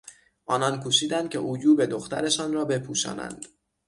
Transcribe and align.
آنان 0.45 0.79
کوشیدند 0.79 1.29
که 1.29 1.39
عیوب 1.39 1.85
دخترشان 1.85 2.53
را 2.53 2.65
بپوشانند. 2.65 3.45